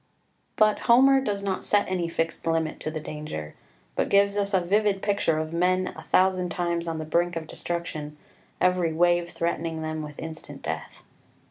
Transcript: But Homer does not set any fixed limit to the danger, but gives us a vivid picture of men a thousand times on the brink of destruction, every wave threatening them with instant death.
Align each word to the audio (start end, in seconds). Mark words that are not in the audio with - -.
But 0.55 0.79
Homer 0.89 1.21
does 1.21 1.43
not 1.43 1.63
set 1.63 1.85
any 1.87 2.09
fixed 2.09 2.47
limit 2.47 2.79
to 2.79 2.89
the 2.89 2.99
danger, 2.99 3.53
but 3.95 4.09
gives 4.09 4.35
us 4.35 4.51
a 4.51 4.59
vivid 4.59 5.03
picture 5.03 5.37
of 5.37 5.53
men 5.53 5.93
a 5.95 6.01
thousand 6.01 6.49
times 6.49 6.87
on 6.87 6.97
the 6.97 7.05
brink 7.05 7.35
of 7.35 7.45
destruction, 7.45 8.17
every 8.59 8.93
wave 8.93 9.29
threatening 9.29 9.83
them 9.83 10.01
with 10.01 10.17
instant 10.17 10.63
death. 10.63 11.03